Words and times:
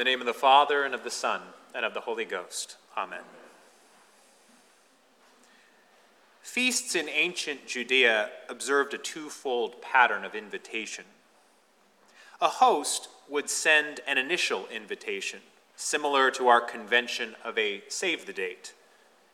the 0.00 0.04
name 0.04 0.20
of 0.20 0.26
the 0.26 0.32
Father, 0.32 0.82
and 0.82 0.94
of 0.94 1.04
the 1.04 1.10
Son, 1.10 1.42
and 1.74 1.84
of 1.84 1.92
the 1.92 2.00
Holy 2.00 2.24
Ghost. 2.24 2.78
Amen. 2.96 3.20
Feasts 6.40 6.94
in 6.94 7.06
ancient 7.06 7.66
Judea 7.66 8.30
observed 8.48 8.94
a 8.94 8.98
twofold 8.98 9.82
pattern 9.82 10.24
of 10.24 10.34
invitation. 10.34 11.04
A 12.40 12.48
host 12.48 13.10
would 13.28 13.50
send 13.50 14.00
an 14.06 14.16
initial 14.16 14.66
invitation, 14.74 15.40
similar 15.76 16.30
to 16.30 16.48
our 16.48 16.62
convention 16.62 17.36
of 17.44 17.58
a 17.58 17.82
save 17.88 18.24
the 18.24 18.32
date, 18.32 18.72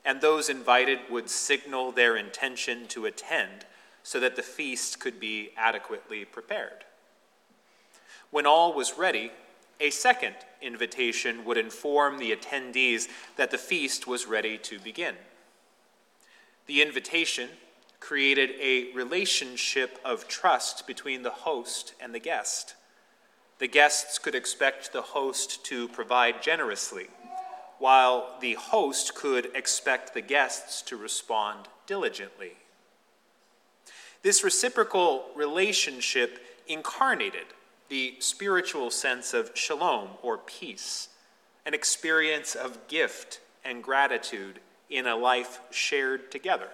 and 0.04 0.20
those 0.20 0.48
invited 0.48 0.98
would 1.08 1.30
signal 1.30 1.92
their 1.92 2.16
intention 2.16 2.88
to 2.88 3.06
attend 3.06 3.66
so 4.02 4.18
that 4.18 4.34
the 4.34 4.42
feast 4.42 4.98
could 4.98 5.20
be 5.20 5.50
adequately 5.56 6.24
prepared. 6.24 6.84
When 8.32 8.46
all 8.46 8.72
was 8.72 8.98
ready, 8.98 9.30
a 9.80 9.90
second 9.90 10.34
invitation 10.62 11.44
would 11.44 11.58
inform 11.58 12.18
the 12.18 12.34
attendees 12.34 13.08
that 13.36 13.50
the 13.50 13.58
feast 13.58 14.06
was 14.06 14.26
ready 14.26 14.58
to 14.58 14.78
begin. 14.78 15.14
The 16.66 16.82
invitation 16.82 17.50
created 18.00 18.50
a 18.60 18.92
relationship 18.92 19.98
of 20.04 20.28
trust 20.28 20.86
between 20.86 21.22
the 21.22 21.30
host 21.30 21.94
and 22.00 22.14
the 22.14 22.20
guest. 22.20 22.74
The 23.58 23.68
guests 23.68 24.18
could 24.18 24.34
expect 24.34 24.92
the 24.92 25.02
host 25.02 25.64
to 25.66 25.88
provide 25.88 26.42
generously, 26.42 27.08
while 27.78 28.36
the 28.40 28.54
host 28.54 29.14
could 29.14 29.50
expect 29.54 30.14
the 30.14 30.20
guests 30.20 30.82
to 30.82 30.96
respond 30.96 31.68
diligently. 31.86 32.52
This 34.22 34.42
reciprocal 34.42 35.26
relationship 35.34 36.40
incarnated 36.66 37.46
the 37.88 38.16
spiritual 38.18 38.90
sense 38.90 39.34
of 39.34 39.50
shalom 39.54 40.10
or 40.22 40.38
peace, 40.38 41.08
an 41.64 41.74
experience 41.74 42.54
of 42.54 42.86
gift 42.88 43.40
and 43.64 43.82
gratitude 43.82 44.60
in 44.88 45.06
a 45.06 45.16
life 45.16 45.60
shared 45.70 46.30
together. 46.30 46.68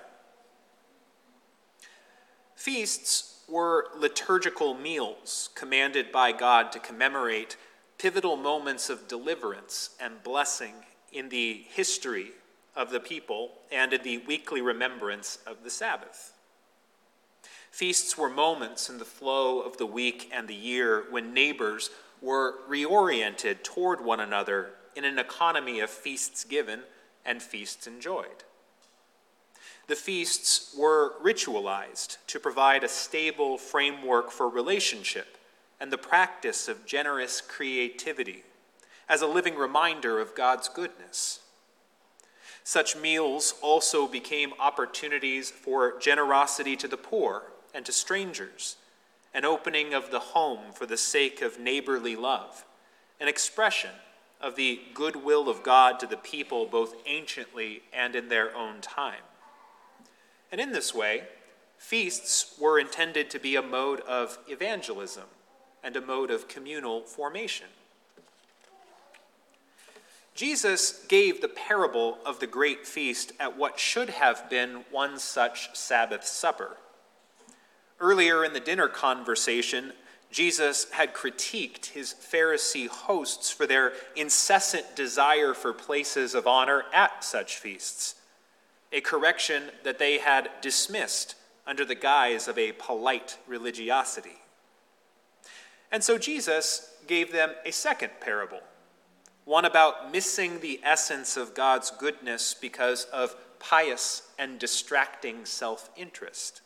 Feasts 2.54 3.40
were 3.48 3.88
liturgical 3.96 4.74
meals 4.74 5.50
commanded 5.54 6.12
by 6.12 6.32
God 6.32 6.72
to 6.72 6.78
commemorate 6.78 7.56
pivotal 7.98 8.36
moments 8.36 8.88
of 8.88 9.08
deliverance 9.08 9.90
and 10.00 10.22
blessing 10.22 10.74
in 11.12 11.28
the 11.28 11.64
history 11.68 12.32
of 12.74 12.90
the 12.90 13.00
people 13.00 13.52
and 13.70 13.92
in 13.92 14.02
the 14.02 14.18
weekly 14.18 14.60
remembrance 14.60 15.38
of 15.46 15.64
the 15.64 15.70
Sabbath. 15.70 16.32
Feasts 17.72 18.18
were 18.18 18.28
moments 18.28 18.90
in 18.90 18.98
the 18.98 19.04
flow 19.06 19.60
of 19.60 19.78
the 19.78 19.86
week 19.86 20.30
and 20.30 20.46
the 20.46 20.54
year 20.54 21.04
when 21.08 21.32
neighbors 21.32 21.88
were 22.20 22.56
reoriented 22.68 23.62
toward 23.62 24.04
one 24.04 24.20
another 24.20 24.74
in 24.94 25.06
an 25.06 25.18
economy 25.18 25.80
of 25.80 25.88
feasts 25.88 26.44
given 26.44 26.82
and 27.24 27.42
feasts 27.42 27.86
enjoyed. 27.86 28.44
The 29.88 29.96
feasts 29.96 30.76
were 30.78 31.14
ritualized 31.24 32.18
to 32.26 32.38
provide 32.38 32.84
a 32.84 32.88
stable 32.88 33.56
framework 33.56 34.30
for 34.30 34.50
relationship 34.50 35.38
and 35.80 35.90
the 35.90 35.98
practice 35.98 36.68
of 36.68 36.84
generous 36.84 37.40
creativity 37.40 38.44
as 39.08 39.22
a 39.22 39.26
living 39.26 39.56
reminder 39.56 40.20
of 40.20 40.34
God's 40.34 40.68
goodness. 40.68 41.40
Such 42.64 42.96
meals 42.96 43.54
also 43.62 44.06
became 44.06 44.52
opportunities 44.60 45.50
for 45.50 45.98
generosity 45.98 46.76
to 46.76 46.86
the 46.86 46.98
poor 46.98 47.44
and 47.74 47.84
to 47.86 47.92
strangers, 47.92 48.76
an 49.34 49.44
opening 49.44 49.94
of 49.94 50.10
the 50.10 50.18
home 50.18 50.72
for 50.74 50.86
the 50.86 50.96
sake 50.96 51.40
of 51.42 51.58
neighborly 51.58 52.16
love, 52.16 52.64
an 53.20 53.28
expression 53.28 53.90
of 54.40 54.56
the 54.56 54.80
goodwill 54.92 55.48
of 55.48 55.62
God 55.62 56.00
to 56.00 56.06
the 56.06 56.16
people 56.16 56.66
both 56.66 56.96
anciently 57.06 57.82
and 57.92 58.16
in 58.16 58.28
their 58.28 58.54
own 58.56 58.80
time. 58.80 59.22
And 60.50 60.60
in 60.60 60.72
this 60.72 60.94
way, 60.94 61.22
feasts 61.78 62.54
were 62.60 62.78
intended 62.78 63.30
to 63.30 63.38
be 63.38 63.56
a 63.56 63.62
mode 63.62 64.00
of 64.00 64.38
evangelism 64.48 65.24
and 65.82 65.96
a 65.96 66.00
mode 66.00 66.30
of 66.30 66.48
communal 66.48 67.02
formation. 67.02 67.68
Jesus 70.34 71.04
gave 71.08 71.40
the 71.40 71.48
parable 71.48 72.18
of 72.24 72.40
the 72.40 72.46
great 72.46 72.86
feast 72.86 73.32
at 73.38 73.56
what 73.56 73.78
should 73.78 74.10
have 74.10 74.48
been 74.48 74.84
one 74.90 75.18
such 75.18 75.74
Sabbath 75.74 76.24
supper. 76.24 76.76
Earlier 78.02 78.44
in 78.44 78.52
the 78.52 78.58
dinner 78.58 78.88
conversation, 78.88 79.92
Jesus 80.32 80.90
had 80.90 81.14
critiqued 81.14 81.86
his 81.86 82.12
Pharisee 82.12 82.88
hosts 82.88 83.52
for 83.52 83.64
their 83.64 83.92
incessant 84.16 84.96
desire 84.96 85.54
for 85.54 85.72
places 85.72 86.34
of 86.34 86.48
honor 86.48 86.82
at 86.92 87.22
such 87.22 87.58
feasts, 87.58 88.16
a 88.92 89.00
correction 89.00 89.70
that 89.84 90.00
they 90.00 90.18
had 90.18 90.50
dismissed 90.60 91.36
under 91.64 91.84
the 91.84 91.94
guise 91.94 92.48
of 92.48 92.58
a 92.58 92.72
polite 92.72 93.38
religiosity. 93.46 94.40
And 95.92 96.02
so 96.02 96.18
Jesus 96.18 96.96
gave 97.06 97.30
them 97.30 97.52
a 97.64 97.70
second 97.70 98.10
parable, 98.20 98.62
one 99.44 99.64
about 99.64 100.10
missing 100.10 100.58
the 100.58 100.80
essence 100.82 101.36
of 101.36 101.54
God's 101.54 101.92
goodness 101.92 102.52
because 102.52 103.04
of 103.12 103.36
pious 103.60 104.22
and 104.40 104.58
distracting 104.58 105.44
self 105.44 105.88
interest. 105.96 106.62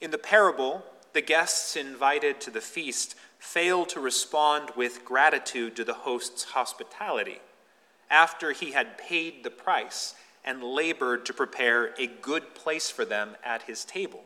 In 0.00 0.10
the 0.10 0.18
parable, 0.18 0.84
the 1.12 1.20
guests 1.20 1.76
invited 1.76 2.40
to 2.40 2.50
the 2.50 2.60
feast 2.60 3.14
failed 3.38 3.88
to 3.90 4.00
respond 4.00 4.70
with 4.76 5.04
gratitude 5.04 5.76
to 5.76 5.84
the 5.84 5.94
host's 5.94 6.44
hospitality 6.44 7.40
after 8.10 8.52
he 8.52 8.72
had 8.72 8.98
paid 8.98 9.42
the 9.44 9.50
price 9.50 10.14
and 10.44 10.62
labored 10.62 11.24
to 11.26 11.32
prepare 11.32 11.94
a 11.98 12.06
good 12.06 12.54
place 12.54 12.90
for 12.90 13.04
them 13.04 13.36
at 13.44 13.62
his 13.62 13.84
table. 13.84 14.24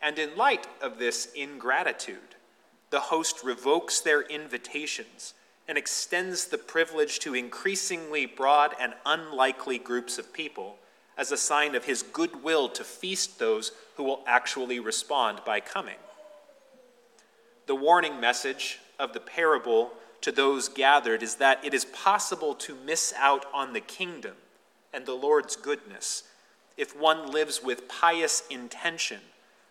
And 0.00 0.18
in 0.18 0.36
light 0.36 0.66
of 0.80 0.98
this 0.98 1.32
ingratitude, 1.34 2.36
the 2.90 3.00
host 3.00 3.42
revokes 3.42 4.00
their 4.00 4.22
invitations 4.22 5.34
and 5.66 5.78
extends 5.78 6.46
the 6.46 6.58
privilege 6.58 7.18
to 7.20 7.34
increasingly 7.34 8.26
broad 8.26 8.74
and 8.78 8.94
unlikely 9.06 9.78
groups 9.78 10.18
of 10.18 10.32
people 10.32 10.76
as 11.16 11.32
a 11.32 11.36
sign 11.36 11.74
of 11.74 11.84
his 11.84 12.02
goodwill 12.02 12.68
to 12.68 12.84
feast 12.84 13.38
those 13.38 13.72
who 13.96 14.04
will 14.04 14.22
actually 14.26 14.80
respond 14.80 15.40
by 15.44 15.60
coming. 15.60 15.96
The 17.66 17.74
warning 17.74 18.20
message 18.20 18.80
of 18.98 19.12
the 19.12 19.20
parable 19.20 19.92
to 20.20 20.32
those 20.32 20.68
gathered 20.68 21.22
is 21.22 21.36
that 21.36 21.64
it 21.64 21.74
is 21.74 21.84
possible 21.84 22.54
to 22.54 22.74
miss 22.74 23.12
out 23.16 23.46
on 23.52 23.72
the 23.72 23.80
kingdom 23.80 24.34
and 24.92 25.06
the 25.06 25.14
Lord's 25.14 25.56
goodness 25.56 26.24
if 26.76 26.98
one 26.98 27.30
lives 27.30 27.62
with 27.62 27.88
pious 27.88 28.42
intention 28.50 29.20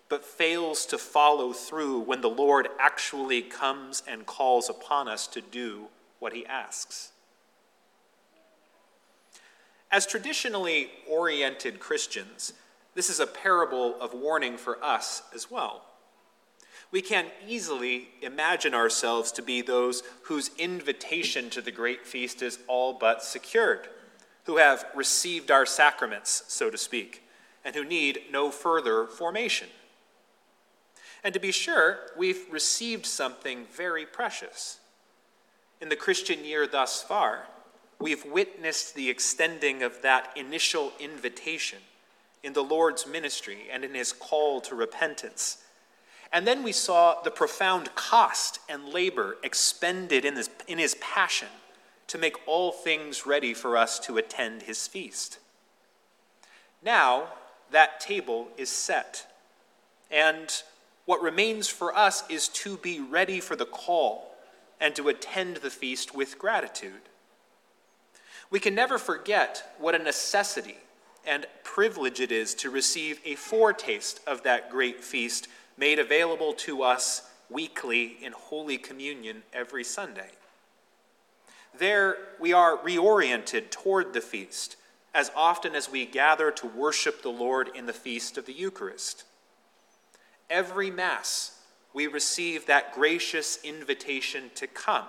but 0.10 0.24
fails 0.24 0.86
to 0.86 0.98
follow 0.98 1.54
through 1.54 2.00
when 2.00 2.22
the 2.22 2.30
Lord 2.30 2.68
actually 2.80 3.42
comes 3.42 4.04
and 4.08 4.28
calls 4.28 4.70
upon 4.70 5.08
us 5.08 5.26
to 5.28 5.42
do 5.42 5.88
what 6.20 6.34
he 6.34 6.46
asks. 6.46 7.12
As 9.92 10.06
traditionally 10.06 10.92
oriented 11.10 11.80
Christians, 11.80 12.54
this 12.96 13.10
is 13.10 13.20
a 13.20 13.28
parable 13.28 14.00
of 14.00 14.14
warning 14.14 14.58
for 14.58 14.84
us 14.84 15.24
as 15.34 15.50
well. 15.50 15.84
We 16.92 17.02
can 17.02 17.26
easily 17.48 18.10
imagine 18.22 18.76
ourselves 18.76 19.32
to 19.34 19.42
be 19.42 19.62
those 19.62 20.04
whose 20.24 20.52
invitation 20.60 21.50
to 21.50 21.62
the 21.62 21.72
great 21.72 22.06
feast 22.06 22.44
is 22.44 22.60
all 22.68 22.94
but 22.94 23.24
secured, 23.24 23.88
who 24.44 24.58
have 24.58 24.86
received 24.94 25.50
our 25.50 25.66
sacraments, 25.66 26.44
so 26.48 26.70
to 26.70 26.78
speak, 26.78 27.24
and 27.66 27.76
who 27.76 27.84
need 27.84 28.22
no 28.32 28.52
further 28.52 29.08
formation. 29.08 29.70
And 31.24 31.34
to 31.34 31.40
be 31.40 31.52
sure, 31.52 31.98
we've 32.16 32.46
received 32.52 33.08
something 33.08 33.66
very 33.76 34.06
precious. 34.06 34.80
In 35.82 35.90
the 35.90 35.96
Christian 35.96 36.46
year 36.46 36.68
thus 36.68 37.02
far, 37.02 37.48
we've 38.00 38.26
witnessed 38.26 38.94
the 38.94 39.10
extending 39.10 39.82
of 39.82 40.02
that 40.04 40.32
initial 40.36 40.92
invitation 41.00 41.80
in 42.44 42.54
the 42.54 42.64
Lord's 42.64 43.08
ministry 43.08 43.68
and 43.72 43.84
in 43.84 43.96
his 43.96 44.12
call 44.12 44.62
to 44.62 44.76
repentance. 44.76 45.64
And 46.32 46.46
then 46.48 46.64
we 46.64 46.72
saw 46.72 47.22
the 47.22 47.32
profound 47.32 47.96
cost 47.96 48.60
and 48.68 48.90
labor 48.90 49.38
expended 49.44 50.26
in 50.26 50.36
his, 50.36 50.50
in 50.68 50.78
his 50.78 50.96
passion 50.96 51.48
to 52.08 52.18
make 52.18 52.36
all 52.48 52.72
things 52.72 53.26
ready 53.26 53.54
for 53.54 53.78
us 53.78 54.00
to 54.00 54.18
attend 54.18 54.64
his 54.64 54.88
feast. 54.88 55.40
Now, 56.84 57.30
that 57.72 58.00
table 58.00 58.50
is 58.58 58.70
set. 58.70 59.26
And 60.12 60.52
what 61.06 61.22
remains 61.22 61.68
for 61.68 61.96
us 61.96 62.24
is 62.30 62.48
to 62.50 62.78
be 62.78 63.00
ready 63.00 63.40
for 63.40 63.56
the 63.56 63.66
call 63.66 64.36
and 64.80 64.96
to 64.96 65.10
attend 65.10 65.58
the 65.58 65.70
feast 65.70 66.14
with 66.14 66.38
gratitude. 66.38 67.02
We 68.50 68.60
can 68.60 68.76
never 68.76 68.98
forget 68.98 69.76
what 69.80 69.96
a 69.96 70.00
necessity 70.00 70.78
and 71.26 71.46
privilege 71.64 72.20
it 72.20 72.32
is 72.32 72.54
to 72.56 72.70
receive 72.70 73.20
a 73.26 73.36
foretaste 73.36 74.20
of 74.28 74.44
that 74.44 74.70
great 74.70 75.04
feast 75.04 75.48
made 75.78 76.00
available 76.00 76.54
to 76.54 76.84
us 76.84 77.30
weekly 77.50 78.18
in 78.22 78.32
Holy 78.32 78.78
Communion 78.78 79.44
every 79.54 79.84
Sunday. 79.84 80.32
There, 81.78 82.18
we 82.40 82.54
are 82.54 82.78
reoriented 82.78 83.72
toward 83.72 84.14
the 84.14 84.22
feast 84.22 84.76
as 85.14 85.32
often 85.36 85.76
as 85.76 85.90
we 85.92 86.06
gather 86.06 86.52
to 86.52 86.68
worship 86.68 87.22
the 87.22 87.30
Lord 87.30 87.70
in 87.76 87.86
the 87.86 87.94
feast 87.94 88.38
of 88.38 88.46
the 88.46 88.54
Eucharist. 88.54 89.24
Every 90.50 90.90
Mass, 90.90 91.60
we 91.94 92.08
receive 92.08 92.66
that 92.66 92.94
gracious 92.94 93.60
invitation 93.64 94.50
to 94.56 94.68
come, 94.68 95.06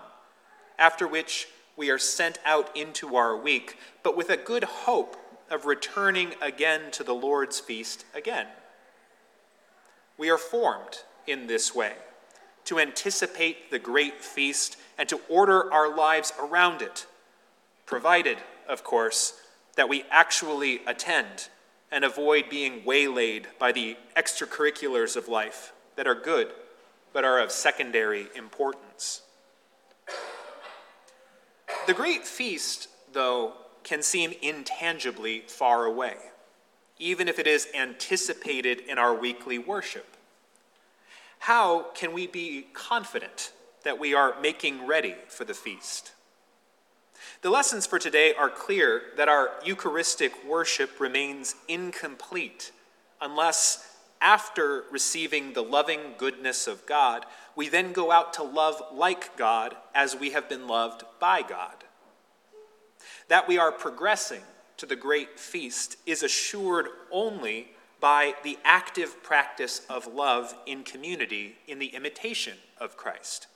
after 0.79 1.09
which 1.09 1.49
we 1.77 1.91
are 1.91 1.99
sent 1.99 2.39
out 2.45 2.75
into 2.77 3.17
our 3.17 3.37
week, 3.37 3.79
but 4.03 4.17
with 4.17 4.31
a 4.31 4.37
good 4.37 4.65
hope 4.65 5.17
of 5.51 5.67
returning 5.67 6.35
again 6.41 6.91
to 6.93 7.05
the 7.05 7.15
Lord's 7.15 7.61
feast 7.61 8.05
again. 8.15 8.47
We 10.17 10.31
are 10.31 10.39
formed 10.39 11.01
in 11.27 11.47
this 11.47 11.75
way 11.75 11.95
to 12.65 12.79
anticipate 12.79 13.71
the 13.71 13.79
great 13.79 14.23
feast 14.23 14.77
and 14.97 15.09
to 15.09 15.21
order 15.29 15.73
our 15.73 15.95
lives 15.95 16.33
around 16.41 16.83
it, 16.83 17.07
provided, 17.85 18.39
of 18.69 18.85
course, 18.85 19.41
that 19.77 19.89
we 19.89 20.05
actually 20.11 20.81
attend 20.87 21.49
and 21.91 22.05
avoid 22.05 22.49
being 22.49 22.85
waylaid 22.85 23.49
by 23.59 23.73
the 23.73 23.97
extracurriculars 24.17 25.17
of 25.17 25.29
life 25.29 25.73
that 25.97 26.07
are 26.07 26.15
good 26.15 26.53
but 27.13 27.25
are 27.25 27.39
of 27.39 27.53
secondary 27.53 28.27
importance. 28.35 29.23
The 31.87 31.95
great 31.95 32.27
feast, 32.27 32.89
though, 33.13 33.55
can 33.85 34.03
seem 34.03 34.35
intangibly 34.43 35.41
far 35.47 35.85
away, 35.85 36.17
even 36.99 37.29
if 37.29 37.39
it 37.39 37.47
is 37.47 37.69
anticipated 37.75 38.81
in 38.81 38.99
our 38.99 39.15
weekly 39.15 39.59
worship. 39.59 40.17
How 41.41 41.87
can 41.95 42.13
we 42.13 42.27
be 42.27 42.67
confident 42.73 43.53
that 43.85 44.01
we 44.01 44.15
are 44.15 44.41
making 44.41 44.87
ready 44.87 45.15
for 45.29 45.45
the 45.45 45.55
feast? 45.55 46.13
The 47.43 47.51
lessons 47.51 47.87
for 47.87 47.99
today 47.99 48.33
are 48.33 48.49
clear 48.49 49.03
that 49.17 49.29
our 49.29 49.51
Eucharistic 49.65 50.33
worship 50.45 50.99
remains 50.99 51.55
incomplete 51.69 52.73
unless, 53.21 53.97
after 54.21 54.85
receiving 54.91 55.53
the 55.53 55.63
loving 55.63 56.15
goodness 56.17 56.67
of 56.67 56.87
God, 56.87 57.27
we 57.55 57.69
then 57.69 57.93
go 57.93 58.11
out 58.11 58.33
to 58.35 58.43
love 58.43 58.83
like 58.93 59.37
God 59.37 59.77
as 59.95 60.17
we 60.17 60.31
have 60.31 60.49
been 60.49 60.67
loved 60.67 61.05
by 61.21 61.43
God. 61.43 61.84
That 63.29 63.49
we 63.49 63.59
are 63.59 63.73
progressing 63.73 64.43
to 64.77 64.87
the 64.87 64.97
great 64.97 65.39
feast 65.39 65.97
is 66.07 66.23
assured 66.23 66.89
only 67.11 67.69
by 68.01 68.35
the 68.43 68.59
active 68.65 69.23
practice 69.23 69.81
of 69.89 70.07
love 70.07 70.55
in 70.67 70.85
community 70.85 71.57
in 71.67 71.79
the 71.79 71.87
imitation 71.87 72.59
of 72.79 72.97
Christ. 72.97 73.47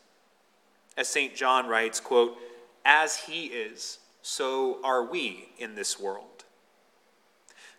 As 0.97 1.09
St. 1.09 1.37
John 1.37 1.67
writes, 1.67 2.01
quote, 2.01 2.39
as 2.85 3.17
he 3.17 3.47
is, 3.47 3.99
so 4.23 4.79
are 4.83 5.05
we 5.05 5.51
in 5.59 5.75
this 5.75 6.01
world. 6.01 6.45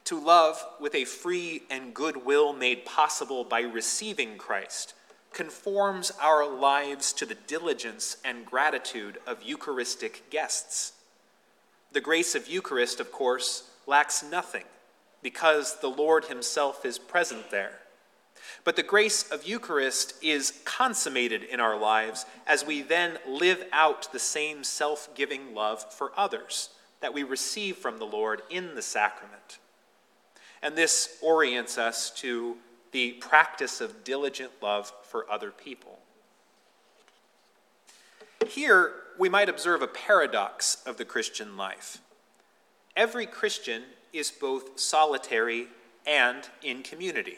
To 0.06 0.20
love 0.20 0.64
with 0.80 0.96
a 0.96 1.06
free 1.06 1.64
and 1.70 1.94
good 1.94 2.26
will 2.26 2.54
made 2.54 2.86
possible 2.86 3.44
by 3.44 3.62
receiving 3.62 4.38
Christ 4.38 4.94
conforms 5.34 6.12
our 6.22 6.48
lives 6.48 7.14
to 7.14 7.26
the 7.26 7.36
diligence 7.36 8.18
and 8.26 8.46
gratitude 8.46 9.20
of 9.28 9.44
Eucharistic 9.44 10.30
guests. 10.30 10.94
The 11.92 12.02
grace 12.02 12.36
of 12.36 12.48
Eucharist, 12.48 13.00
of 13.00 13.12
course, 13.12 13.70
lacks 13.88 14.24
nothing 14.24 14.66
because 15.22 15.80
the 15.80 15.90
Lord 15.90 16.26
Himself 16.26 16.86
is 16.86 17.00
present 17.00 17.50
there. 17.50 17.80
But 18.64 18.76
the 18.76 18.84
grace 18.84 19.30
of 19.32 19.48
Eucharist 19.48 20.14
is 20.22 20.62
consummated 20.66 21.44
in 21.44 21.60
our 21.60 21.78
lives 21.78 22.26
as 22.48 22.66
we 22.66 22.82
then 22.82 23.18
live 23.28 23.66
out 23.72 24.12
the 24.12 24.20
same 24.20 24.64
self 24.64 25.14
giving 25.16 25.54
love 25.54 25.92
for 25.94 26.12
others 26.16 26.70
that 27.02 27.14
we 27.14 27.24
receive 27.24 27.78
from 27.78 27.98
the 27.98 28.06
Lord 28.06 28.42
in 28.50 28.76
the 28.76 28.82
sacrament. 28.82 29.60
And 30.62 30.76
this 30.76 31.18
orients 31.22 31.78
us 31.78 32.12
to 32.18 32.58
the 32.92 33.14
practice 33.14 33.82
of 33.82 34.04
diligent 34.04 34.52
love 34.62 34.92
for 35.04 35.30
other 35.32 35.52
people. 35.52 36.00
Here, 38.50 38.94
we 39.20 39.30
might 39.30 39.48
observe 39.48 39.84
a 39.84 39.88
paradox 39.88 40.82
of 40.88 40.98
the 40.98 41.06
Christian 41.06 41.56
life. 41.56 42.00
Every 42.96 43.28
Christian 43.28 43.84
is 44.12 44.32
both 44.32 44.80
solitary 44.80 45.68
and 46.08 46.50
in 46.64 46.82
community. 46.82 47.38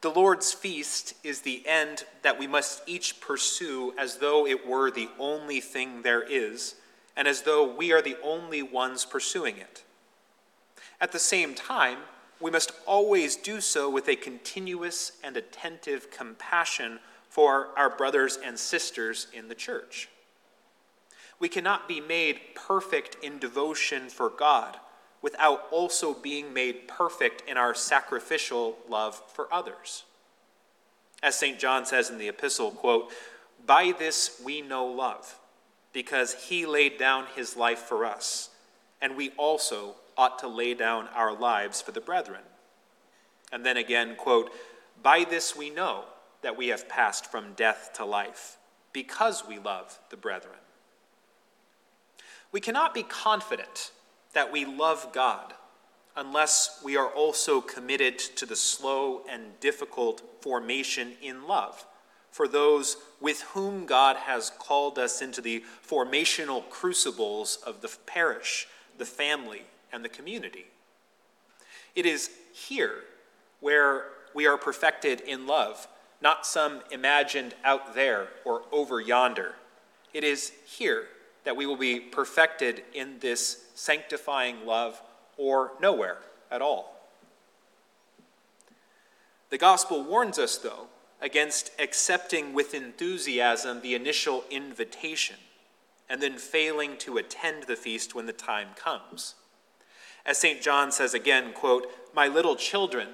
The 0.00 0.08
Lord's 0.08 0.54
feast 0.54 1.12
is 1.22 1.42
the 1.42 1.62
end 1.66 2.04
that 2.22 2.38
we 2.38 2.46
must 2.46 2.82
each 2.88 3.20
pursue 3.20 3.92
as 3.98 4.16
though 4.16 4.46
it 4.46 4.66
were 4.66 4.90
the 4.90 5.10
only 5.18 5.60
thing 5.60 6.00
there 6.00 6.22
is, 6.22 6.76
and 7.14 7.28
as 7.28 7.42
though 7.42 7.70
we 7.76 7.92
are 7.92 8.00
the 8.00 8.16
only 8.24 8.62
ones 8.62 9.04
pursuing 9.04 9.58
it. 9.58 9.84
At 11.02 11.12
the 11.12 11.18
same 11.18 11.54
time, 11.54 11.98
we 12.40 12.50
must 12.50 12.72
always 12.86 13.36
do 13.36 13.60
so 13.60 13.90
with 13.90 14.08
a 14.08 14.16
continuous 14.16 15.12
and 15.22 15.36
attentive 15.36 16.10
compassion 16.10 16.98
for 17.32 17.68
our 17.78 17.88
brothers 17.88 18.38
and 18.44 18.58
sisters 18.58 19.26
in 19.32 19.48
the 19.48 19.54
church. 19.54 20.10
We 21.40 21.48
cannot 21.48 21.88
be 21.88 21.98
made 21.98 22.38
perfect 22.54 23.16
in 23.24 23.38
devotion 23.38 24.10
for 24.10 24.28
God 24.28 24.76
without 25.22 25.64
also 25.70 26.12
being 26.12 26.52
made 26.52 26.86
perfect 26.86 27.48
in 27.48 27.56
our 27.56 27.74
sacrificial 27.74 28.76
love 28.86 29.14
for 29.32 29.48
others. 29.50 30.04
As 31.22 31.34
St. 31.34 31.58
John 31.58 31.86
says 31.86 32.10
in 32.10 32.18
the 32.18 32.28
epistle, 32.28 32.70
quote, 32.70 33.10
By 33.64 33.94
this 33.98 34.38
we 34.44 34.60
know 34.60 34.84
love, 34.84 35.38
because 35.94 36.34
he 36.34 36.66
laid 36.66 36.98
down 36.98 37.24
his 37.34 37.56
life 37.56 37.78
for 37.78 38.04
us, 38.04 38.50
and 39.00 39.16
we 39.16 39.30
also 39.38 39.94
ought 40.18 40.38
to 40.40 40.48
lay 40.48 40.74
down 40.74 41.08
our 41.14 41.32
lives 41.32 41.80
for 41.80 41.92
the 41.92 42.00
brethren. 42.02 42.42
And 43.50 43.64
then 43.64 43.78
again, 43.78 44.16
quote, 44.16 44.50
By 45.02 45.24
this 45.24 45.56
we 45.56 45.70
know 45.70 46.04
that 46.42 46.56
we 46.56 46.68
have 46.68 46.88
passed 46.88 47.30
from 47.30 47.54
death 47.54 47.90
to 47.94 48.04
life, 48.04 48.58
because 48.92 49.44
we 49.48 49.58
love 49.58 49.98
the 50.10 50.16
brethren. 50.16 50.58
We 52.50 52.60
cannot 52.60 52.92
be 52.92 53.02
confident 53.02 53.92
that 54.34 54.52
we 54.52 54.64
love 54.64 55.12
God 55.12 55.54
unless 56.14 56.80
we 56.84 56.96
are 56.96 57.08
also 57.08 57.60
committed 57.60 58.18
to 58.18 58.44
the 58.44 58.56
slow 58.56 59.22
and 59.30 59.58
difficult 59.60 60.22
formation 60.42 61.12
in 61.22 61.46
love 61.46 61.86
for 62.30 62.48
those 62.48 62.96
with 63.20 63.42
whom 63.54 63.86
God 63.86 64.16
has 64.16 64.50
called 64.58 64.98
us 64.98 65.22
into 65.22 65.40
the 65.40 65.64
formational 65.86 66.68
crucibles 66.68 67.56
of 67.66 67.80
the 67.82 67.94
parish, 68.06 68.66
the 68.98 69.04
family, 69.04 69.62
and 69.92 70.04
the 70.04 70.08
community. 70.08 70.66
It 71.94 72.06
is 72.06 72.30
here 72.52 73.04
where 73.60 74.06
we 74.34 74.46
are 74.46 74.56
perfected 74.56 75.20
in 75.20 75.46
love, 75.46 75.86
not 76.22 76.46
some 76.46 76.80
imagined 76.90 77.54
out 77.64 77.94
there 77.94 78.28
or 78.44 78.62
over 78.70 79.00
yonder. 79.00 79.56
It 80.14 80.24
is 80.24 80.52
here 80.66 81.08
that 81.44 81.56
we 81.56 81.66
will 81.66 81.76
be 81.76 81.98
perfected 81.98 82.84
in 82.94 83.18
this 83.18 83.64
sanctifying 83.74 84.64
love 84.64 85.02
or 85.36 85.72
nowhere 85.80 86.18
at 86.50 86.62
all. 86.62 86.92
The 89.50 89.58
gospel 89.58 90.02
warns 90.04 90.38
us, 90.38 90.56
though, 90.56 90.86
against 91.20 91.72
accepting 91.78 92.54
with 92.54 92.72
enthusiasm 92.72 93.80
the 93.80 93.94
initial 93.94 94.44
invitation 94.50 95.36
and 96.08 96.22
then 96.22 96.38
failing 96.38 96.96
to 96.98 97.16
attend 97.16 97.64
the 97.64 97.76
feast 97.76 98.14
when 98.14 98.26
the 98.26 98.32
time 98.32 98.68
comes. 98.76 99.34
As 100.24 100.38
St. 100.38 100.60
John 100.62 100.92
says 100.92 101.14
again, 101.14 101.52
quote, 101.52 101.86
My 102.14 102.28
little 102.28 102.56
children, 102.56 103.08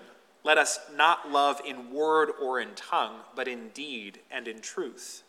let 0.44 0.58
us 0.58 0.78
not 0.94 1.30
love 1.30 1.60
in 1.66 1.92
word 1.92 2.30
or 2.40 2.60
in 2.60 2.74
tongue, 2.74 3.16
but 3.34 3.48
in 3.48 3.68
deed 3.70 4.20
and 4.30 4.48
in 4.48 4.60
truth. 4.60 5.22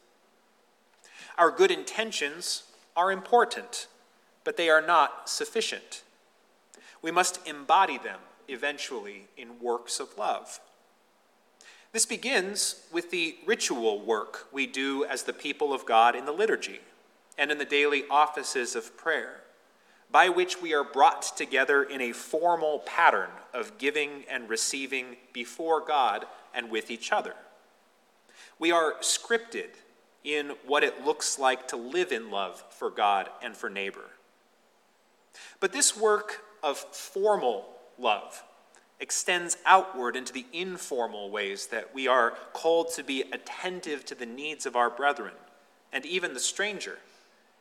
Our 1.37 1.51
good 1.51 1.71
intentions 1.71 2.63
are 2.95 3.11
important, 3.11 3.87
but 4.43 4.57
they 4.57 4.69
are 4.69 4.85
not 4.85 5.29
sufficient. 5.29 6.03
We 7.01 7.11
must 7.11 7.45
embody 7.47 7.97
them 7.97 8.19
eventually 8.47 9.27
in 9.37 9.59
works 9.59 9.99
of 9.99 10.17
love. 10.17 10.59
This 11.91 12.05
begins 12.05 12.83
with 12.91 13.09
the 13.09 13.37
ritual 13.45 14.01
work 14.01 14.47
we 14.51 14.67
do 14.67 15.05
as 15.05 15.23
the 15.23 15.33
people 15.33 15.73
of 15.73 15.85
God 15.85 16.15
in 16.15 16.25
the 16.25 16.31
liturgy 16.31 16.81
and 17.37 17.51
in 17.51 17.57
the 17.57 17.65
daily 17.65 18.03
offices 18.09 18.75
of 18.75 18.95
prayer, 18.97 19.41
by 20.11 20.29
which 20.29 20.61
we 20.61 20.73
are 20.73 20.83
brought 20.83 21.37
together 21.37 21.83
in 21.83 22.01
a 22.01 22.11
formal 22.11 22.79
pattern 22.79 23.29
of 23.53 23.77
giving 23.77 24.23
and 24.29 24.49
receiving 24.49 25.17
before 25.33 25.85
God 25.85 26.25
and 26.53 26.69
with 26.69 26.89
each 26.89 27.11
other. 27.11 27.35
We 28.57 28.71
are 28.71 28.95
scripted 29.01 29.69
in 30.23 30.53
what 30.65 30.83
it 30.83 31.05
looks 31.05 31.39
like 31.39 31.67
to 31.69 31.77
live 31.77 32.11
in 32.11 32.31
love 32.31 32.63
for 32.69 32.89
God 32.89 33.29
and 33.41 33.55
for 33.55 33.69
neighbor. 33.69 34.09
But 35.59 35.71
this 35.71 35.95
work 35.95 36.43
of 36.61 36.77
formal 36.77 37.69
love 37.97 38.43
extends 38.99 39.57
outward 39.65 40.15
into 40.15 40.33
the 40.33 40.45
informal 40.51 41.29
ways 41.29 41.67
that 41.67 41.93
we 41.95 42.07
are 42.07 42.31
called 42.51 42.91
to 42.93 43.03
be 43.03 43.21
attentive 43.31 44.03
to 44.05 44.15
the 44.15 44.25
needs 44.25 44.65
of 44.65 44.75
our 44.75 44.89
brethren 44.89 45.33
and 45.93 46.05
even 46.05 46.33
the 46.33 46.39
stranger, 46.39 46.99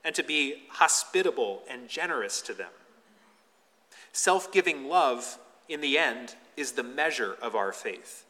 and 0.04 0.14
to 0.14 0.22
be 0.22 0.62
hospitable 0.70 1.62
and 1.68 1.88
generous 1.88 2.40
to 2.42 2.54
them. 2.54 2.70
Self 4.12 4.50
giving 4.52 4.88
love, 4.88 5.38
in 5.68 5.80
the 5.80 5.98
end, 5.98 6.34
is 6.56 6.72
the 6.72 6.82
measure 6.82 7.36
of 7.40 7.54
our 7.54 7.72
faith, 7.72 8.24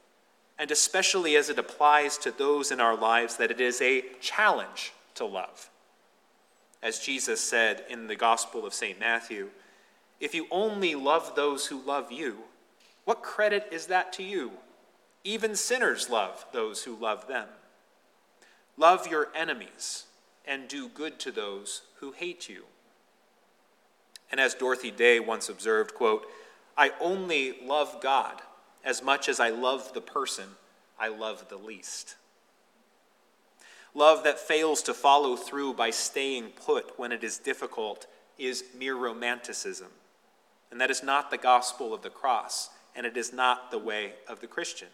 and 0.59 0.71
especially 0.71 1.37
as 1.37 1.49
it 1.49 1.59
applies 1.59 2.19
to 2.19 2.31
those 2.31 2.71
in 2.71 2.81
our 2.81 2.97
lives 2.97 3.37
that 3.37 3.51
it 3.51 3.61
is 3.61 3.81
a 3.81 4.05
challenge 4.21 4.93
to 5.15 5.25
love. 5.25 5.71
As 6.83 6.99
Jesus 6.99 7.41
said 7.41 7.85
in 7.89 8.07
the 8.07 8.17
Gospel 8.17 8.67
of 8.67 8.75
St. 8.75 9.01
Matthew, 9.01 9.49
if 10.21 10.35
you 10.35 10.47
only 10.51 10.95
love 10.95 11.35
those 11.35 11.67
who 11.67 11.81
love 11.81 12.13
you, 12.13 12.39
what 13.05 13.23
credit 13.23 13.69
is 13.71 13.87
that 13.87 14.13
to 14.15 14.23
you? 14.23 14.53
Even 15.25 15.55
sinners 15.55 16.11
love 16.11 16.45
those 16.53 16.85
who 16.85 16.95
love 16.95 17.27
them. 17.29 17.49
Love 18.77 19.07
your 19.07 19.29
enemies 19.35 20.05
and 20.49 20.67
do 20.67 20.88
good 20.88 21.19
to 21.21 21.31
those 21.31 21.83
who 22.00 22.12
hate 22.12 22.49
you. 22.49 22.64
And 24.31 24.40
as 24.40 24.55
Dorothy 24.55 24.90
Day 24.90 25.21
once 25.21 25.49
observed, 25.49 25.95
quote, 25.95 26.26
I 26.76 26.93
only 27.00 27.57
love 27.62 28.00
God 28.00 28.40
as 28.85 29.02
much 29.02 29.28
as 29.28 29.38
I 29.38 29.50
love 29.50 29.93
the 29.93 30.00
person 30.00 30.50
I 30.99 31.09
love 31.09 31.49
the 31.49 31.57
least. 31.57 32.17
Love 33.95 34.25
that 34.25 34.38
fails 34.38 34.83
to 34.83 34.95
follow 34.95 35.37
through 35.37 35.75
by 35.75 35.90
staying 35.90 36.50
put 36.50 36.99
when 36.99 37.12
it 37.12 37.25
is 37.25 37.38
difficult 37.38 38.07
is 38.38 38.64
mere 38.76 38.95
romanticism. 38.95 39.88
And 40.71 40.81
that 40.81 40.90
is 40.90 41.02
not 41.02 41.31
the 41.31 41.38
gospel 41.38 41.95
of 41.95 42.02
the 42.02 42.11
cross 42.11 42.71
and 42.95 43.07
it 43.07 43.17
is 43.17 43.33
not 43.33 43.71
the 43.71 43.78
way 43.78 44.14
of 44.26 44.40
the 44.40 44.47
Christian. 44.47 44.88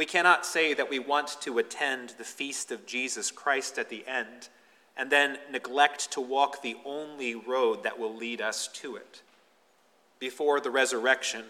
We 0.00 0.06
cannot 0.06 0.46
say 0.46 0.72
that 0.72 0.88
we 0.88 0.98
want 0.98 1.36
to 1.42 1.58
attend 1.58 2.14
the 2.16 2.24
feast 2.24 2.72
of 2.72 2.86
Jesus 2.86 3.30
Christ 3.30 3.78
at 3.78 3.90
the 3.90 4.02
end 4.08 4.48
and 4.96 5.10
then 5.10 5.36
neglect 5.52 6.10
to 6.12 6.22
walk 6.22 6.62
the 6.62 6.78
only 6.86 7.34
road 7.34 7.82
that 7.82 7.98
will 7.98 8.16
lead 8.16 8.40
us 8.40 8.66
to 8.76 8.96
it. 8.96 9.20
Before 10.18 10.58
the 10.58 10.70
resurrection, 10.70 11.44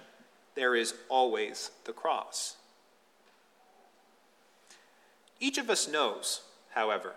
there 0.57 0.75
is 0.75 0.95
always 1.09 1.71
the 1.85 1.93
cross. 1.93 2.57
Each 5.39 5.57
of 5.57 5.71
us 5.71 5.87
knows, 5.87 6.43
however, 6.71 7.13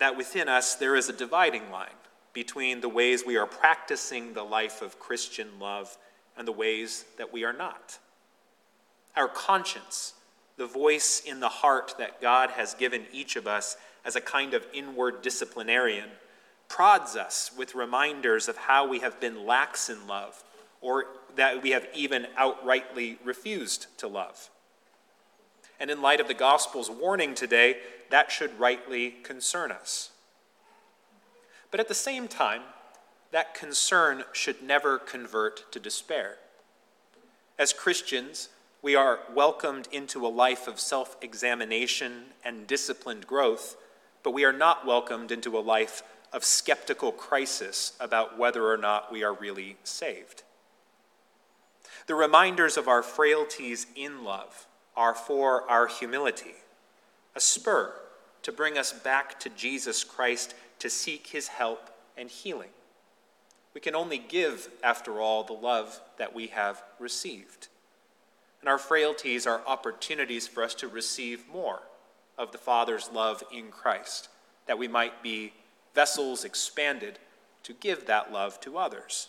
that 0.00 0.16
within 0.16 0.48
us 0.48 0.74
there 0.74 0.96
is 0.96 1.08
a 1.08 1.12
dividing 1.12 1.70
line 1.70 2.00
between 2.32 2.80
the 2.80 2.88
ways 2.88 3.22
we 3.24 3.36
are 3.36 3.46
practicing 3.46 4.32
the 4.32 4.42
life 4.42 4.82
of 4.82 4.98
Christian 4.98 5.60
love 5.60 5.96
and 6.36 6.48
the 6.48 6.50
ways 6.50 7.04
that 7.18 7.32
we 7.32 7.44
are 7.44 7.52
not. 7.52 8.00
Our 9.14 9.28
conscience, 9.28 10.14
the 10.56 10.66
voice 10.66 11.22
in 11.24 11.40
the 11.40 11.48
heart 11.48 11.94
that 11.98 12.20
God 12.20 12.50
has 12.50 12.74
given 12.74 13.04
each 13.12 13.36
of 13.36 13.46
us 13.46 13.76
as 14.04 14.16
a 14.16 14.20
kind 14.20 14.54
of 14.54 14.66
inward 14.72 15.22
disciplinarian, 15.22 16.08
prods 16.68 17.16
us 17.16 17.50
with 17.56 17.74
reminders 17.74 18.48
of 18.48 18.56
how 18.56 18.86
we 18.86 19.00
have 19.00 19.20
been 19.20 19.46
lax 19.46 19.90
in 19.90 20.06
love 20.06 20.42
or 20.80 21.06
that 21.36 21.62
we 21.62 21.70
have 21.70 21.86
even 21.94 22.26
outrightly 22.38 23.18
refused 23.24 23.86
to 23.98 24.08
love. 24.08 24.50
And 25.78 25.90
in 25.90 26.00
light 26.00 26.20
of 26.20 26.28
the 26.28 26.34
gospel's 26.34 26.90
warning 26.90 27.34
today, 27.34 27.76
that 28.10 28.30
should 28.30 28.58
rightly 28.58 29.10
concern 29.22 29.70
us. 29.70 30.10
But 31.70 31.80
at 31.80 31.88
the 31.88 31.94
same 31.94 32.28
time, 32.28 32.62
that 33.32 33.54
concern 33.54 34.24
should 34.32 34.62
never 34.62 34.98
convert 34.98 35.70
to 35.72 35.80
despair. 35.80 36.36
As 37.58 37.72
Christians, 37.72 38.48
we 38.86 38.94
are 38.94 39.18
welcomed 39.34 39.88
into 39.90 40.24
a 40.24 40.28
life 40.28 40.68
of 40.68 40.78
self 40.78 41.16
examination 41.20 42.26
and 42.44 42.68
disciplined 42.68 43.26
growth, 43.26 43.76
but 44.22 44.30
we 44.30 44.44
are 44.44 44.52
not 44.52 44.86
welcomed 44.86 45.32
into 45.32 45.58
a 45.58 45.66
life 45.74 46.04
of 46.32 46.44
skeptical 46.44 47.10
crisis 47.10 47.94
about 47.98 48.38
whether 48.38 48.70
or 48.70 48.76
not 48.76 49.10
we 49.10 49.24
are 49.24 49.34
really 49.34 49.76
saved. 49.82 50.44
The 52.06 52.14
reminders 52.14 52.76
of 52.76 52.86
our 52.86 53.02
frailties 53.02 53.88
in 53.96 54.22
love 54.22 54.68
are 54.96 55.16
for 55.16 55.68
our 55.68 55.88
humility, 55.88 56.54
a 57.34 57.40
spur 57.40 57.92
to 58.42 58.52
bring 58.52 58.78
us 58.78 58.92
back 58.92 59.40
to 59.40 59.48
Jesus 59.48 60.04
Christ 60.04 60.54
to 60.78 60.88
seek 60.88 61.26
his 61.26 61.48
help 61.48 61.90
and 62.16 62.30
healing. 62.30 62.70
We 63.74 63.80
can 63.80 63.96
only 63.96 64.18
give, 64.18 64.68
after 64.80 65.20
all, 65.20 65.42
the 65.42 65.54
love 65.54 66.00
that 66.18 66.36
we 66.36 66.46
have 66.46 66.84
received. 67.00 67.66
And 68.66 68.72
our 68.72 68.78
frailties 68.78 69.46
are 69.46 69.62
opportunities 69.64 70.48
for 70.48 70.64
us 70.64 70.74
to 70.74 70.88
receive 70.88 71.48
more 71.52 71.82
of 72.36 72.50
the 72.50 72.58
Father's 72.58 73.08
love 73.12 73.44
in 73.52 73.68
Christ, 73.68 74.28
that 74.66 74.76
we 74.76 74.88
might 74.88 75.22
be 75.22 75.52
vessels 75.94 76.44
expanded 76.44 77.20
to 77.62 77.74
give 77.74 78.06
that 78.06 78.32
love 78.32 78.58
to 78.62 78.76
others. 78.76 79.28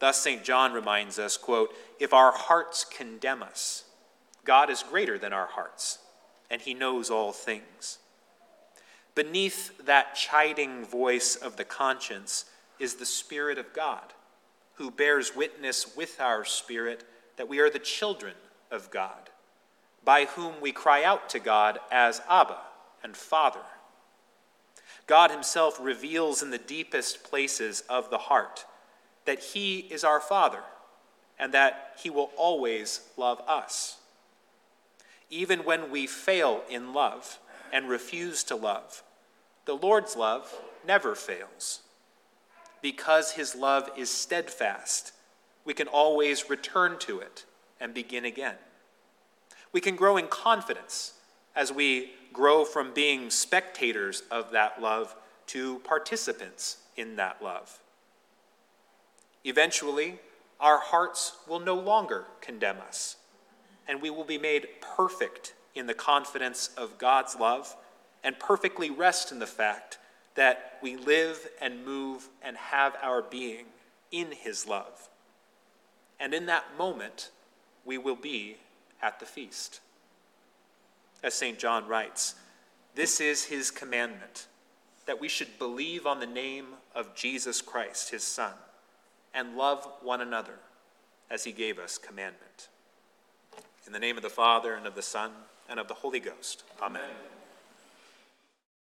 Thus, 0.00 0.20
St. 0.20 0.44
John 0.44 0.74
reminds 0.74 1.18
us, 1.18 1.38
quote, 1.38 1.74
if 1.98 2.12
our 2.12 2.30
hearts 2.30 2.84
condemn 2.84 3.42
us, 3.42 3.84
God 4.44 4.68
is 4.68 4.82
greater 4.82 5.18
than 5.18 5.32
our 5.32 5.46
hearts, 5.46 5.98
and 6.50 6.60
he 6.60 6.74
knows 6.74 7.08
all 7.08 7.32
things. 7.32 8.00
Beneath 9.14 9.86
that 9.86 10.14
chiding 10.14 10.84
voice 10.84 11.36
of 11.36 11.56
the 11.56 11.64
conscience 11.64 12.44
is 12.78 12.96
the 12.96 13.06
Spirit 13.06 13.56
of 13.56 13.72
God, 13.72 14.12
who 14.74 14.90
bears 14.90 15.34
witness 15.34 15.96
with 15.96 16.20
our 16.20 16.44
spirit 16.44 17.04
that 17.40 17.48
we 17.48 17.58
are 17.58 17.70
the 17.70 17.78
children 17.78 18.34
of 18.70 18.90
God, 18.90 19.30
by 20.04 20.26
whom 20.26 20.60
we 20.60 20.72
cry 20.72 21.02
out 21.02 21.30
to 21.30 21.38
God 21.38 21.78
as 21.90 22.20
Abba 22.28 22.58
and 23.02 23.16
Father. 23.16 23.62
God 25.06 25.30
Himself 25.30 25.78
reveals 25.80 26.42
in 26.42 26.50
the 26.50 26.58
deepest 26.58 27.24
places 27.24 27.82
of 27.88 28.10
the 28.10 28.18
heart 28.18 28.66
that 29.24 29.38
He 29.38 29.78
is 29.78 30.04
our 30.04 30.20
Father 30.20 30.60
and 31.38 31.54
that 31.54 31.94
He 32.02 32.10
will 32.10 32.30
always 32.36 33.00
love 33.16 33.40
us. 33.48 33.96
Even 35.30 35.60
when 35.60 35.90
we 35.90 36.06
fail 36.06 36.60
in 36.68 36.92
love, 36.92 37.38
and 37.72 37.88
refuse 37.88 38.44
to 38.44 38.54
love. 38.54 39.02
The 39.64 39.76
Lord's 39.76 40.14
love 40.14 40.54
never 40.86 41.14
fails. 41.14 41.80
Because 42.82 43.32
his 43.32 43.54
love 43.54 43.88
is 43.96 44.10
steadfast, 44.10 45.12
we 45.64 45.74
can 45.74 45.88
always 45.88 46.48
return 46.50 46.98
to 47.00 47.20
it 47.20 47.44
and 47.80 47.94
begin 47.94 48.24
again. 48.24 48.56
We 49.72 49.80
can 49.80 49.96
grow 49.96 50.16
in 50.16 50.26
confidence 50.28 51.14
as 51.54 51.72
we 51.72 52.12
grow 52.32 52.64
from 52.64 52.92
being 52.92 53.30
spectators 53.30 54.22
of 54.30 54.52
that 54.52 54.80
love 54.80 55.14
to 55.46 55.80
participants 55.80 56.78
in 56.96 57.16
that 57.16 57.42
love. 57.42 57.80
Eventually, 59.44 60.18
our 60.60 60.78
hearts 60.78 61.38
will 61.48 61.60
no 61.60 61.74
longer 61.74 62.26
condemn 62.40 62.78
us, 62.78 63.16
and 63.88 64.02
we 64.02 64.10
will 64.10 64.24
be 64.24 64.38
made 64.38 64.68
perfect 64.80 65.54
in 65.74 65.86
the 65.86 65.94
confidence 65.94 66.70
of 66.76 66.98
God's 66.98 67.36
love 67.36 67.74
and 68.22 68.38
perfectly 68.38 68.90
rest 68.90 69.32
in 69.32 69.38
the 69.38 69.46
fact 69.46 69.98
that 70.34 70.78
we 70.82 70.96
live 70.96 71.48
and 71.60 71.84
move 71.84 72.28
and 72.42 72.56
have 72.56 72.94
our 73.02 73.22
being 73.22 73.66
in 74.12 74.32
His 74.32 74.66
love. 74.66 75.08
And 76.20 76.34
in 76.34 76.46
that 76.46 76.76
moment, 76.76 77.30
we 77.84 77.96
will 77.98 78.16
be 78.16 78.58
at 79.02 79.18
the 79.18 79.26
feast. 79.26 79.80
As 81.22 81.34
St. 81.34 81.58
John 81.58 81.88
writes, 81.88 82.34
this 82.94 83.20
is 83.20 83.44
His 83.44 83.70
commandment 83.70 84.46
that 85.06 85.20
we 85.20 85.28
should 85.28 85.58
believe 85.58 86.06
on 86.06 86.20
the 86.20 86.26
name 86.26 86.66
of 86.94 87.14
Jesus 87.14 87.62
Christ, 87.62 88.10
His 88.10 88.22
Son, 88.22 88.52
and 89.34 89.56
love 89.56 89.88
one 90.02 90.20
another 90.20 90.58
as 91.30 91.44
He 91.44 91.52
gave 91.52 91.78
us 91.78 91.98
commandment. 91.98 92.68
In 93.86 93.92
the 93.92 93.98
name 93.98 94.16
of 94.16 94.22
the 94.22 94.28
Father, 94.28 94.74
and 94.74 94.86
of 94.86 94.94
the 94.94 95.02
Son, 95.02 95.32
and 95.68 95.80
of 95.80 95.88
the 95.88 95.94
Holy 95.94 96.20
Ghost. 96.20 96.64
Amen. 96.82 97.02
Amen. 97.02 97.39